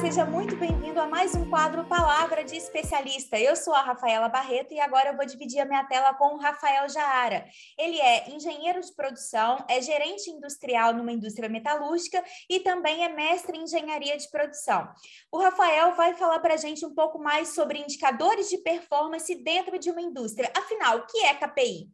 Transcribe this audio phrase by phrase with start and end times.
[0.00, 3.36] Seja muito bem-vindo a mais um quadro Palavra de Especialista.
[3.36, 6.38] Eu sou a Rafaela Barreto e agora eu vou dividir a minha tela com o
[6.38, 7.44] Rafael Jaara.
[7.76, 13.58] Ele é engenheiro de produção, é gerente industrial numa indústria metalúrgica e também é mestre
[13.58, 14.88] em engenharia de produção.
[15.32, 19.80] O Rafael vai falar para a gente um pouco mais sobre indicadores de performance dentro
[19.80, 20.48] de uma indústria.
[20.56, 21.90] Afinal, o que é KPI?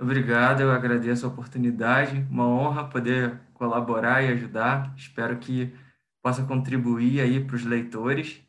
[0.00, 4.94] Obrigado, eu agradeço a oportunidade, uma honra poder colaborar e ajudar.
[4.96, 5.76] Espero que
[6.28, 8.42] possa contribuir aí para os leitores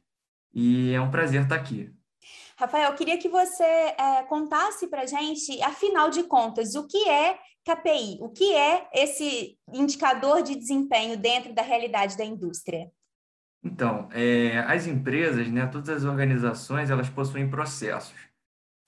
[0.53, 1.89] e é um prazer estar aqui.
[2.57, 7.07] Rafael, eu queria que você é, contasse para a gente, afinal de contas, o que
[7.07, 8.17] é KPI?
[8.20, 12.91] O que é esse indicador de desempenho dentro da realidade da indústria?
[13.63, 18.13] Então, é, as empresas, né, todas as organizações, elas possuem processos.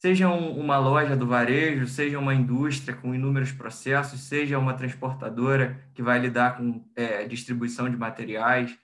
[0.02, 6.02] Seja uma loja do varejo, seja uma indústria com inúmeros processos, seja uma transportadora que
[6.02, 8.76] vai lidar com é, distribuição de materiais,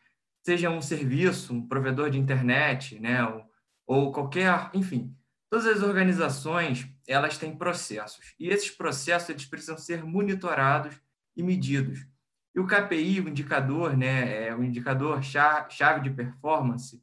[0.46, 3.44] seja um serviço, um provedor de internet, né, ou,
[3.88, 5.12] ou qualquer, enfim,
[5.50, 11.02] todas as organizações elas têm processos e esses processos eles precisam ser monitorados
[11.36, 12.06] e medidos.
[12.54, 17.02] E o KPI, o indicador, né, é o indicador chave de performance,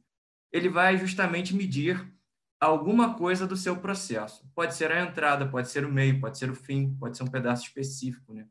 [0.53, 2.14] ele vai justamente medir
[2.65, 4.49] alguma coisa do seu processo.
[4.53, 7.27] Pode ser a entrada, pode ser o meio, pode ser o fim, pode ser um
[7.27, 8.47] pedaço específico, né?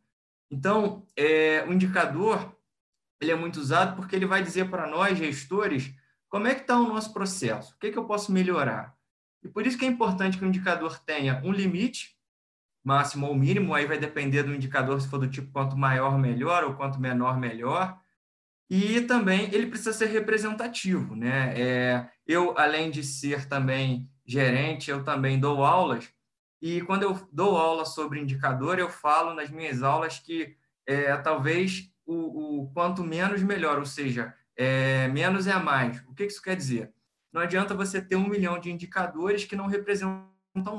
[0.51, 2.55] Então, é, o indicador
[3.21, 5.95] ele é muito usado porque ele vai dizer para nós, gestores,
[6.29, 8.95] como é que está o nosso processo, o que, é que eu posso melhorar.
[9.43, 12.17] E por isso que é importante que o indicador tenha um limite,
[12.85, 16.65] máximo ou mínimo, aí vai depender do indicador, se for do tipo quanto maior, melhor,
[16.65, 17.99] ou quanto menor, melhor.
[18.71, 21.15] E também ele precisa ser representativo.
[21.15, 21.61] Né?
[21.61, 26.09] É, eu, além de ser também gerente, eu também dou aulas,
[26.65, 31.91] e quando eu dou aula sobre indicador, eu falo nas minhas aulas que é, talvez
[32.07, 36.03] o, o quanto menos, melhor, ou seja, é, menos é mais.
[36.09, 36.91] O que isso quer dizer?
[37.31, 40.25] Não adianta você ter um milhão de indicadores que não representam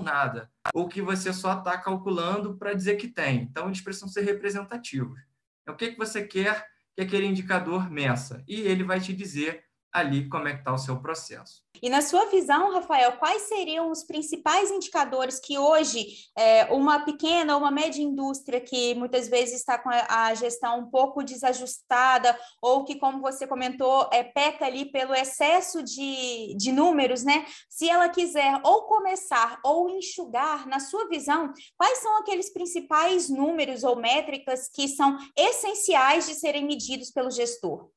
[0.03, 3.41] nada, ou que você só está calculando para dizer que tem.
[3.41, 5.19] Então, eles precisam ser representativos.
[5.62, 8.44] Então, o que, que você quer que aquele indicador meça?
[8.47, 9.65] E ele vai te dizer
[9.95, 11.63] ali como é que está o seu processo.
[11.81, 16.07] E na sua visão, Rafael, quais seriam os principais indicadores que hoje
[16.38, 20.89] é, uma pequena ou uma média indústria que muitas vezes está com a, gestão um
[20.89, 27.23] pouco desajustada ou que, como você comentou, é, peca ali pelo excesso de, de números,
[27.23, 27.45] né?
[27.69, 33.84] Se ela quiser ou começar ou enxugar, na sua visão, quais são aqueles principais números
[33.84, 37.89] ou métricas que são essenciais de serem medidos pelo gestor?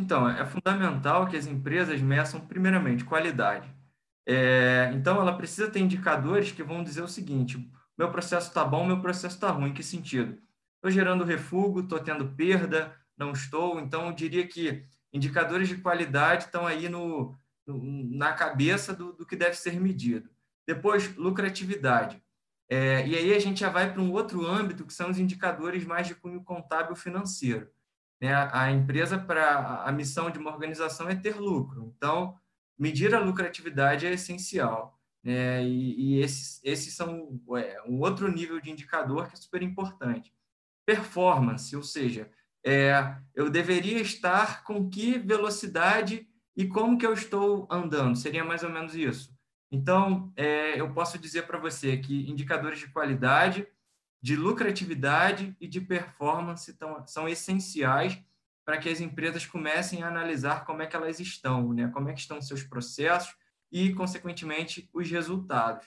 [0.00, 3.68] Então, é fundamental que as empresas meçam, primeiramente, qualidade.
[4.26, 8.86] É, então, ela precisa ter indicadores que vão dizer o seguinte: meu processo está bom,
[8.86, 9.70] meu processo está ruim.
[9.70, 10.38] Em que sentido?
[10.76, 13.78] Estou gerando refúgio, estou tendo perda, não estou.
[13.78, 19.26] Então, eu diria que indicadores de qualidade estão aí no, no na cabeça do, do,
[19.26, 20.30] que deve ser medido.
[20.66, 22.22] Depois, lucratividade.
[22.70, 25.84] É, e aí a gente já vai para um outro âmbito, que são os indicadores
[25.84, 27.68] mais de cunho contábil financeiro.
[28.20, 28.34] Né?
[28.52, 31.92] A empresa, para a missão de uma organização é ter lucro.
[31.96, 32.38] Então,
[32.78, 34.98] medir a lucratividade é essencial.
[35.24, 35.64] Né?
[35.64, 40.32] E, e esses, esses são é, um outro nível de indicador que é super importante.
[40.86, 42.30] Performance, ou seja,
[42.64, 48.62] é, eu deveria estar com que velocidade e como que eu estou andando, seria mais
[48.62, 49.34] ou menos isso.
[49.72, 53.66] Então, é, eu posso dizer para você que indicadores de qualidade
[54.22, 58.22] de lucratividade e de performance tão, são essenciais
[58.64, 61.88] para que as empresas comecem a analisar como é que elas estão, né?
[61.88, 63.34] como é que estão seus processos
[63.72, 65.86] e, consequentemente, os resultados.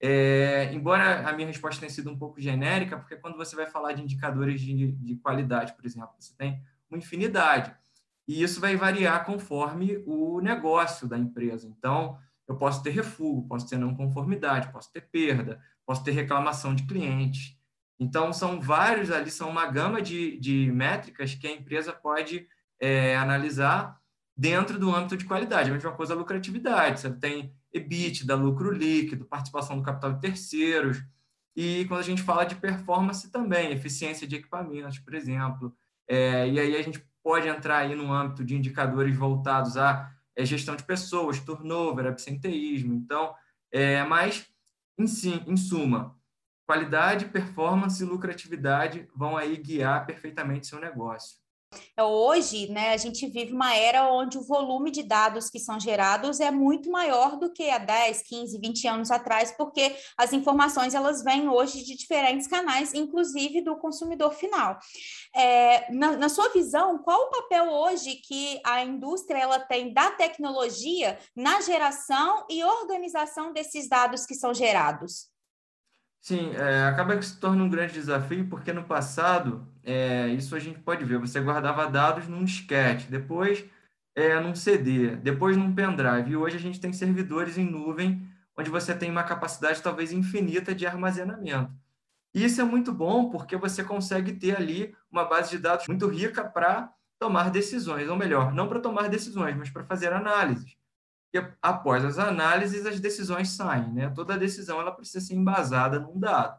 [0.00, 3.92] É, embora a minha resposta tenha sido um pouco genérica, porque quando você vai falar
[3.92, 7.74] de indicadores de, de qualidade, por exemplo, você tem uma infinidade.
[8.26, 11.66] E isso vai variar conforme o negócio da empresa.
[11.66, 16.74] Então, eu posso ter refúgio, posso ter não conformidade, posso ter perda, posso ter reclamação
[16.74, 17.57] de clientes.
[17.98, 22.46] Então, são vários ali, são uma gama de, de métricas que a empresa pode
[22.80, 23.98] é, analisar
[24.36, 25.70] dentro do âmbito de qualidade.
[25.70, 27.00] A mesma coisa a lucratividade.
[27.00, 31.02] Você tem EBITDA, lucro líquido, participação do capital de terceiros.
[31.56, 35.76] E quando a gente fala de performance também, eficiência de equipamentos, por exemplo.
[36.06, 40.44] É, e aí a gente pode entrar aí no âmbito de indicadores voltados à é,
[40.44, 42.94] gestão de pessoas, turnover, absenteísmo.
[42.94, 43.34] Então,
[43.72, 44.46] é, mas,
[44.96, 46.16] em, sim, em suma,
[46.68, 51.38] Qualidade, performance e lucratividade vão aí guiar perfeitamente seu negócio.
[51.96, 55.80] É, hoje, né, a gente vive uma era onde o volume de dados que são
[55.80, 60.94] gerados é muito maior do que há 10, 15, 20 anos atrás, porque as informações
[60.94, 64.78] elas vêm hoje de diferentes canais, inclusive do consumidor final.
[65.34, 70.10] É, na, na, sua visão, qual o papel hoje que a indústria ela tem da
[70.10, 75.28] tecnologia na geração e organização desses dados que são gerados?
[76.20, 80.58] Sim, é, acaba que se torna um grande desafio, porque no passado, é, isso a
[80.58, 83.64] gente pode ver, você guardava dados num disquete, depois
[84.14, 88.26] é, num CD, depois num pendrive, e hoje a gente tem servidores em nuvem,
[88.56, 91.72] onde você tem uma capacidade talvez infinita de armazenamento.
[92.34, 96.06] E isso é muito bom, porque você consegue ter ali uma base de dados muito
[96.08, 100.77] rica para tomar decisões, ou melhor, não para tomar decisões, mas para fazer análises
[101.32, 104.10] e após as análises as decisões saem, né?
[104.10, 106.58] Toda decisão ela precisa ser embasada num dado.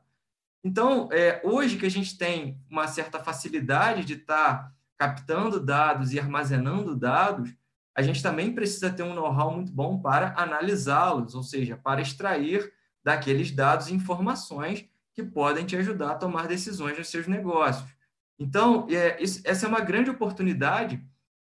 [0.63, 6.13] Então, é, hoje que a gente tem uma certa facilidade de estar tá captando dados
[6.13, 7.53] e armazenando dados,
[7.95, 12.71] a gente também precisa ter um know-how muito bom para analisá-los, ou seja, para extrair
[13.03, 17.89] daqueles dados informações que podem te ajudar a tomar decisões nos seus negócios.
[18.37, 21.03] Então, é, isso, essa é uma grande oportunidade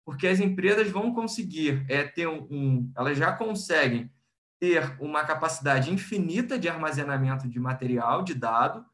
[0.08, 4.10] porque as empresas vão conseguir é, ter um, um, elas já conseguem
[4.58, 8.87] ter uma capacidade infinita de armazenamento de material, de dado,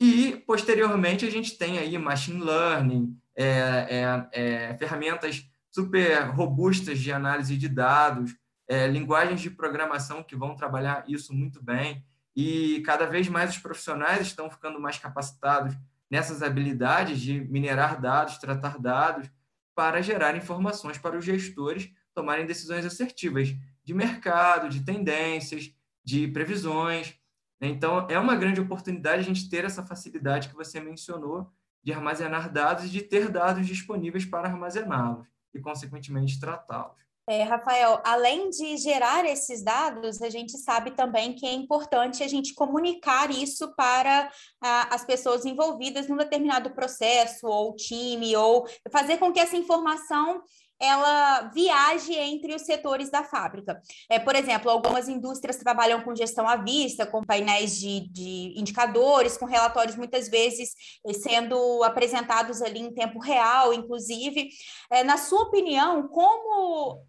[0.00, 3.46] e posteriormente a gente tem aí machine learning, é,
[3.88, 8.34] é, é ferramentas super robustas de análise de dados,
[8.66, 13.58] é, linguagens de programação que vão trabalhar isso muito bem, e cada vez mais os
[13.58, 15.76] profissionais estão ficando mais capacitados
[16.10, 19.30] nessas habilidades de minerar dados, tratar dados,
[19.78, 23.54] para gerar informações para os gestores tomarem decisões assertivas
[23.84, 25.72] de mercado, de tendências,
[26.02, 27.14] de previsões.
[27.60, 27.68] Né?
[27.68, 31.48] Então, é uma grande oportunidade a gente ter essa facilidade que você mencionou
[31.80, 37.00] de armazenar dados e de ter dados disponíveis para armazená-los e, consequentemente, tratá-los.
[37.28, 42.26] É, Rafael, além de gerar esses dados, a gente sabe também que é importante a
[42.26, 44.30] gente comunicar isso para
[44.62, 50.42] as pessoas envolvidas num determinado processo, ou time, ou fazer com que essa informação
[50.80, 53.78] ela viaje entre os setores da fábrica.
[54.08, 59.36] É, por exemplo, algumas indústrias trabalham com gestão à vista, com painéis de, de indicadores,
[59.36, 60.70] com relatórios muitas vezes
[61.04, 64.48] eh, sendo apresentados ali em tempo real, inclusive.
[64.90, 67.04] É, na sua opinião, como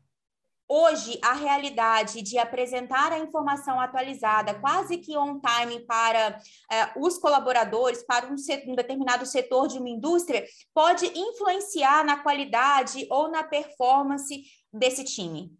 [0.71, 6.39] Hoje, a realidade de apresentar a informação atualizada, quase que on time para
[6.71, 8.35] eh, os colaboradores, para um,
[8.67, 15.51] um, determinado setor de uma indústria, pode influenciar na qualidade ou na performance desse time?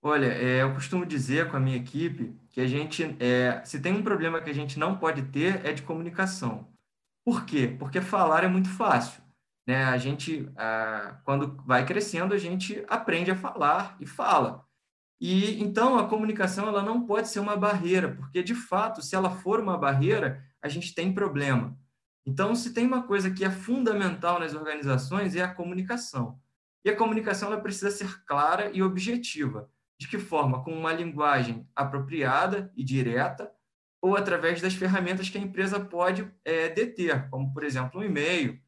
[0.00, 3.92] Olha, é, eu costumo dizer com a minha equipe que a gente, é, se tem
[3.92, 6.68] um problema que a gente não pode ter, é de comunicação.
[7.24, 7.66] Por quê?
[7.66, 9.20] Porque falar é muito fácil
[9.70, 9.84] né?
[9.84, 10.50] A gente,
[11.24, 14.66] quando vai crescendo, a gente aprende a falar e fala.
[15.20, 19.30] E então a comunicação ela não pode ser uma barreira, porque de fato, se ela
[19.30, 21.78] for uma barreira, a gente tem problema.
[22.26, 26.40] Então, se tem uma coisa que é fundamental nas organizações é a comunicação.
[26.84, 29.70] E a comunicação ela precisa ser clara e objetiva.
[30.00, 30.64] De que forma?
[30.64, 33.52] Com uma linguagem apropriada e direta,
[34.02, 38.58] ou através das ferramentas que a empresa pode é, deter, como, por exemplo, um e-mail,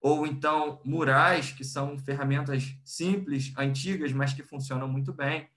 [0.00, 5.48] ou então murais, que são ferramentas simples, antigas, mas que funcionam muito bem.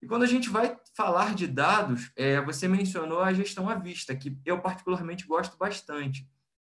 [0.00, 4.14] E quando a gente vai falar de dados, é, você mencionou a gestão à vista,
[4.14, 6.28] que eu particularmente gosto bastante,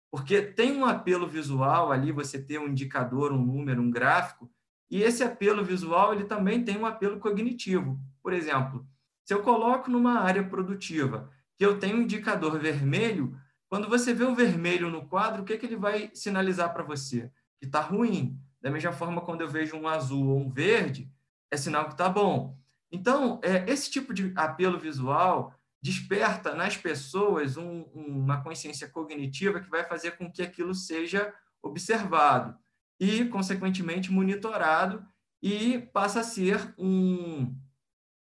[0.10, 4.52] porque tem um apelo visual ali, você ter um indicador, um número, um gráfico,
[4.90, 8.00] e esse apelo visual ele também tem um apelo cognitivo.
[8.22, 8.86] Por exemplo,
[9.24, 13.40] se eu coloco numa área produtiva que eu tenho um indicador vermelho,
[13.72, 17.32] quando você vê o vermelho no quadro, o que, que ele vai sinalizar para você?
[17.58, 18.38] Que está ruim.
[18.60, 21.10] Da mesma forma, quando eu vejo um azul ou um verde,
[21.50, 22.60] é sinal que está bom.
[22.92, 29.70] Então, é, esse tipo de apelo visual desperta nas pessoas um, uma consciência cognitiva que
[29.70, 32.54] vai fazer com que aquilo seja observado
[33.00, 35.02] e, consequentemente, monitorado
[35.42, 37.56] e passa a ser um,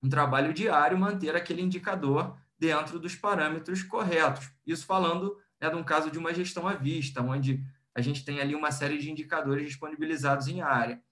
[0.03, 4.51] um trabalho diário manter aquele indicador dentro dos parâmetros corretos.
[4.67, 7.63] Isso falando né, de um caso de uma gestão à vista, onde
[7.95, 11.03] a gente tem ali uma série de indicadores disponibilizados em área.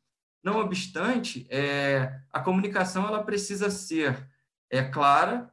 [0.43, 4.29] Não obstante, é, a comunicação ela precisa ser
[4.71, 5.53] é, clara,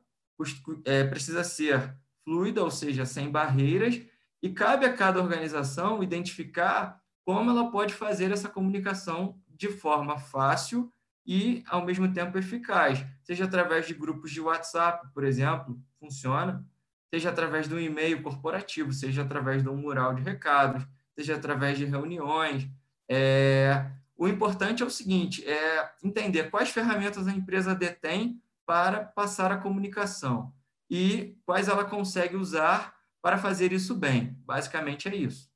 [0.85, 3.99] é, precisa ser fluida, ou seja, sem barreiras,
[4.41, 10.91] e cabe a cada organização identificar como ela pode fazer essa comunicação de forma fácil
[11.25, 16.65] e, ao mesmo tempo, eficaz, seja através de grupos de WhatsApp, por exemplo, funciona,
[17.13, 21.77] seja através de um e-mail corporativo, seja através de um mural de recados, seja através
[21.77, 22.67] de reuniões,
[23.09, 29.51] É, o importante é o seguinte, é entender quais ferramentas a empresa detém para passar
[29.51, 30.53] a comunicação
[30.89, 34.37] e quais ela consegue usar para fazer isso bem.
[34.45, 35.52] Basicamente é isso.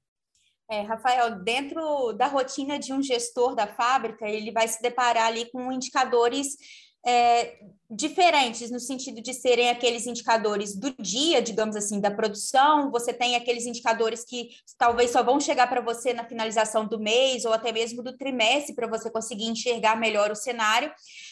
[0.69, 5.50] É, Rafael, dentro da rotina de um gestor da fábrica, ele vai se deparar ali
[5.50, 6.57] com indicadores
[7.05, 7.59] é,
[7.89, 13.38] diferentes, no sentido de serem aqueles indicadores do dia, digamos assim, da produção, você tem
[13.38, 17.71] aqueles indicadores que talvez só vão chegar para você na finalização do mês ou até
[17.71, 20.91] mesmo do trimestre, para você conseguir enxergar melhor o cenário.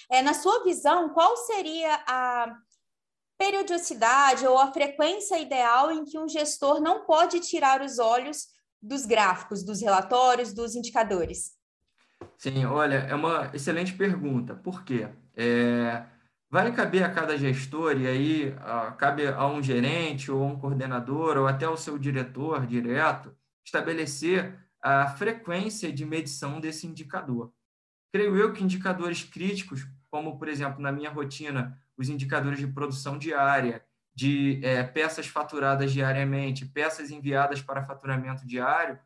[0.09, 2.55] É, na sua visão, qual seria a
[3.37, 8.47] periodicidade ou a frequência ideal em que um gestor não pode tirar os olhos
[8.85, 11.53] dos gráficos, dos relatórios, dos indicadores?
[12.37, 14.55] Sim, olha, é uma excelente pergunta.
[14.55, 15.09] Por quê?
[15.35, 16.05] É,
[16.49, 21.37] vai caber a cada gestor, e aí a, cabe a um gerente, ou um coordenador,
[21.37, 27.51] ou até o seu diretor direto, estabelecer a frequência de medição desse indicador.
[28.13, 33.17] Creio eu que indicadores críticos, como, por exemplo, na minha rotina, os indicadores de produção
[33.17, 33.83] diária,
[34.15, 38.97] de é, peças faturadas diariamente, peças enviadas para faturamento diário,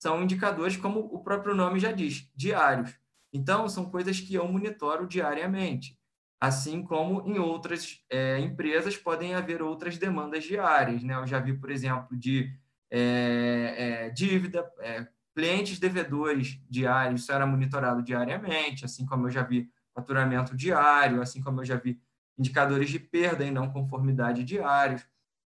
[0.00, 2.94] são indicadores, como o próprio nome já diz, diários.
[3.32, 5.98] Então, são coisas que eu monitoro diariamente.
[6.40, 11.02] Assim como em outras é, empresas podem haver outras demandas diárias.
[11.02, 11.14] Né?
[11.14, 12.52] Eu já vi, por exemplo, de
[12.90, 19.42] é, é, dívida, é, clientes devedores diários, isso era monitorado diariamente, assim como eu já
[19.42, 22.00] vi faturamento diário, assim como eu já vi
[22.38, 25.06] indicadores de perda e não conformidade diários.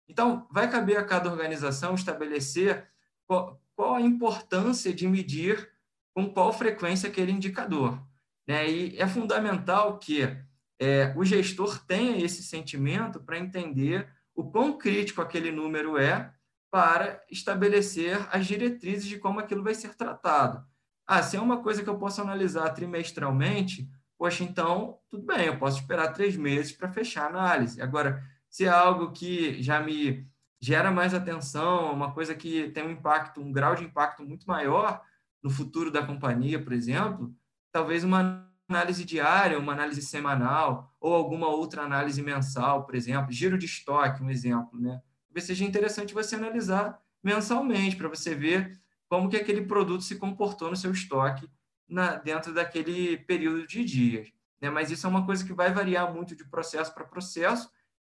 [0.07, 2.88] Então, vai caber a cada organização estabelecer
[3.27, 5.69] qual, qual a importância de medir
[6.13, 8.01] com qual frequência aquele indicador.
[8.48, 8.69] Né?
[8.69, 10.36] E é fundamental que
[10.79, 16.33] é, o gestor tenha esse sentimento para entender o quão crítico aquele número é
[16.71, 20.65] para estabelecer as diretrizes de como aquilo vai ser tratado.
[21.05, 23.89] Ah, se é uma coisa que eu posso analisar trimestralmente,
[24.20, 27.82] poxa, então tudo bem, eu posso esperar três meses para fechar a análise.
[27.82, 30.28] Agora, se é algo que já me
[30.60, 35.02] gera mais atenção, uma coisa que tem um impacto, um grau de impacto muito maior,
[35.42, 37.34] no futuro da companhia, por exemplo,
[37.72, 43.58] talvez uma análise diária, uma análise semanal ou alguma outra análise mensal, por exemplo, giro
[43.58, 45.02] de estoque, um exemplo, né?
[45.30, 50.70] Talvez seja interessante você analisar mensalmente para você ver como que aquele produto se comportou
[50.70, 51.50] no seu estoque
[51.89, 54.31] na, dentro daquele período de dias.
[54.62, 54.69] Né?
[54.69, 57.69] Mas isso é uma coisa que vai variar muito de processo para processo,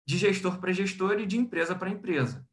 [0.05, 2.45] de gestor para gestor e de empresa para empresa.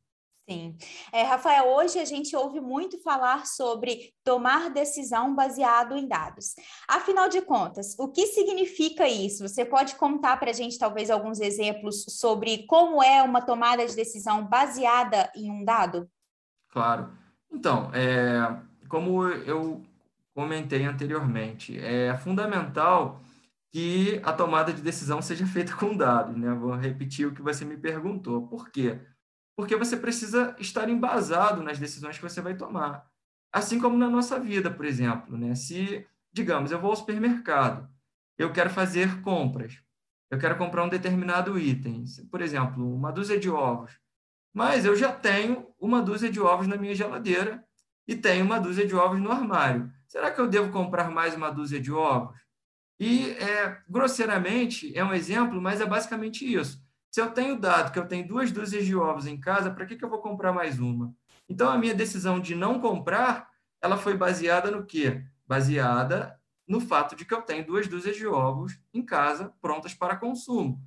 [0.49, 0.79] Sim.
[1.13, 6.55] É, Rafael, hoje a gente ouve muito falar sobre tomar decisão baseado em dados.
[6.89, 9.47] Afinal de contas, o que significa isso?
[9.47, 13.95] Você pode contar para a gente, talvez, alguns exemplos sobre como é uma tomada de
[13.95, 16.11] decisão baseada em um dado?
[16.71, 17.13] Claro.
[17.53, 18.59] Então, é,
[18.89, 19.83] como eu
[20.39, 23.21] comentei anteriormente, é fundamental
[23.73, 26.37] que a tomada de decisão seja feita com dados.
[26.37, 26.53] Né?
[26.55, 28.47] Vou repetir o que você me perguntou.
[28.47, 29.01] Por quê?
[29.59, 33.05] porque você precisa estar embasado nas decisões que você vai tomar.
[33.53, 35.53] Assim como na nossa vida, por exemplo, né?
[35.57, 37.91] Se, digamos, eu vou ao supermercado,
[38.39, 39.83] eu quero fazer compras,
[40.31, 43.99] eu quero comprar um determinado item, por exemplo, uma dúzia de ovos,
[44.55, 47.65] mas eu já tenho uma dúzia de ovos na minha geladeira
[48.07, 49.93] e tenho uma dúzia de ovos no armário.
[50.09, 52.37] Será que eu devo comprar mais uma dúzia de ovos?
[52.99, 56.83] E, é, grosseiramente, é um exemplo, mas é basicamente isso.
[57.11, 59.97] Se eu tenho dado que eu tenho duas dúzias de ovos em casa, para que,
[59.97, 61.15] que eu vou comprar mais uma?
[61.49, 63.49] Então, a minha decisão de não comprar,
[63.83, 65.25] ela foi baseada no quê?
[65.47, 70.17] Baseada no fato de que eu tenho duas dúzias de ovos em casa, prontas para
[70.17, 70.83] consumo.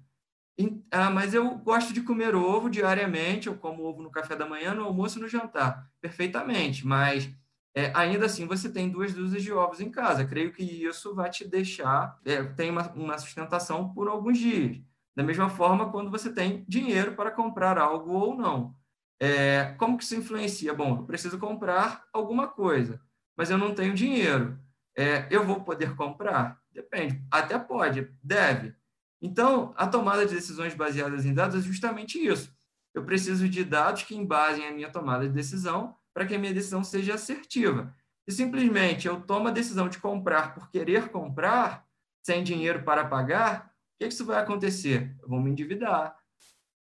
[0.92, 4.74] Ah, mas eu gosto de comer ovo diariamente, eu como ovo no café da manhã,
[4.74, 5.90] no almoço e no jantar.
[6.00, 7.32] Perfeitamente, mas
[7.74, 10.26] é, ainda assim você tem duas dúzias de ovos em casa.
[10.26, 14.82] Creio que isso vai te deixar, é, tem uma, uma sustentação por alguns dias.
[15.16, 18.76] Da mesma forma, quando você tem dinheiro para comprar algo ou não.
[19.20, 20.74] É, como que isso influencia?
[20.74, 23.00] Bom, eu preciso comprar alguma coisa,
[23.38, 24.58] mas eu não tenho dinheiro.
[24.98, 26.60] É, eu vou poder comprar?
[26.72, 27.22] Depende.
[27.30, 28.74] Até pode, deve.
[29.22, 32.52] Então, a tomada de decisões baseadas em dados é justamente isso.
[32.94, 36.54] Eu preciso de dados que embasem a minha tomada de decisão para que a minha
[36.54, 37.96] decisão seja assertiva.
[38.28, 41.86] Se simplesmente eu tomo a decisão de comprar por querer comprar,
[42.24, 45.16] sem dinheiro para pagar, que, que isso vai acontecer?
[45.22, 46.16] Eu vou me endividar.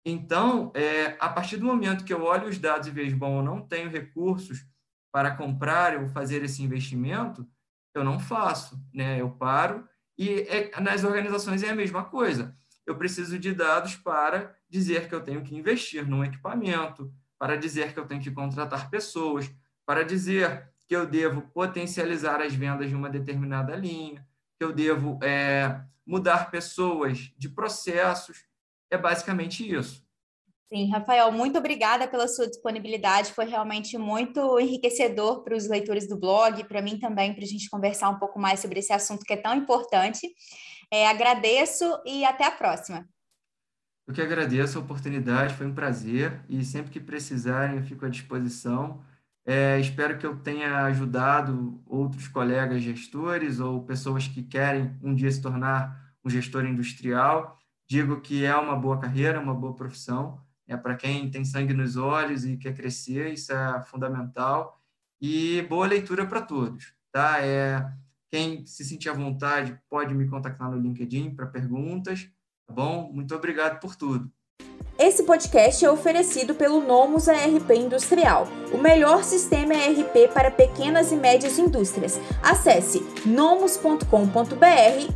[0.04, 3.42] Então, é, a partir do momento que eu olho os dados e vejo, bom, eu
[3.42, 4.64] não tenho recursos
[5.12, 7.46] para comprar ou fazer esse investimento,
[7.94, 9.20] eu não faço, né?
[9.20, 12.56] Eu paro e é, nas organizações é a mesma coisa.
[12.86, 17.94] Eu preciso de dados para dizer que eu tenho que investir num equipamento, para dizer
[17.94, 19.50] que eu tenho que contratar pessoas,
[19.86, 24.26] para dizer que eu devo potencializar as vendas de uma determinada linha,
[24.58, 28.44] que eu devo é, mudar pessoas de processos.
[28.90, 30.04] É basicamente isso.
[30.68, 33.32] Sim, Rafael, muito obrigada pela sua disponibilidade.
[33.32, 37.70] Foi realmente muito enriquecedor para os leitores do blog, para mim também, para a gente
[37.70, 40.30] conversar um pouco mais sobre esse assunto que é tão importante.
[40.92, 43.08] É, agradeço e até a próxima.
[44.10, 48.08] Eu que agradeço a oportunidade, foi um prazer e sempre que precisarem eu fico à
[48.08, 49.00] disposição.
[49.46, 55.30] É, espero que eu tenha ajudado outros colegas gestores ou pessoas que querem um dia
[55.30, 57.56] se tornar um gestor industrial.
[57.88, 61.96] Digo que é uma boa carreira, uma boa profissão é para quem tem sangue nos
[61.96, 64.76] olhos e quer crescer, isso é fundamental.
[65.20, 67.40] E boa leitura para todos, tá?
[67.40, 67.88] É,
[68.28, 72.28] quem se sentir à vontade pode me contactar no LinkedIn para perguntas,
[72.70, 73.10] bom?
[73.12, 74.30] Muito obrigado por tudo.
[74.98, 81.16] Esse podcast é oferecido pelo Nomus ARP Industrial, o melhor sistema ARP para pequenas e
[81.16, 82.20] médias indústrias.
[82.42, 84.04] Acesse nomus.com.br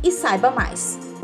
[0.03, 1.14] e saiba mais.